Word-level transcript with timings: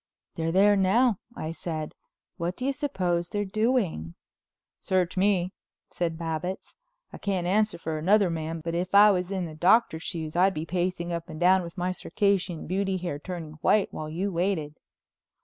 "They're 0.33 0.51
there 0.51 0.75
now," 0.75 1.19
I 1.37 1.51
said. 1.51 1.93
"What 2.37 2.55
do 2.57 2.65
you 2.65 2.73
suppose 2.73 3.29
they're 3.29 3.45
doing?" 3.45 4.15
"Search 4.79 5.15
me," 5.15 5.53
said 5.91 6.17
Babbitts, 6.17 6.73
"I 7.13 7.19
can't 7.19 7.45
answer 7.45 7.77
for 7.77 7.99
another 7.99 8.31
man, 8.31 8.61
but 8.61 8.73
if 8.73 8.95
I 8.95 9.11
was 9.11 9.29
in 9.29 9.45
the 9.45 9.53
Doctor's 9.53 10.01
shoes 10.01 10.35
I'd 10.35 10.55
be 10.55 10.65
pacing 10.65 11.13
up 11.13 11.29
and 11.29 11.39
down, 11.39 11.61
with 11.61 11.77
my 11.77 11.91
Circassian 11.91 12.65
Beauty 12.65 12.97
hair 12.97 13.19
turning 13.19 13.59
white 13.61 13.93
while 13.93 14.09
you 14.09 14.31
waited." 14.31 14.79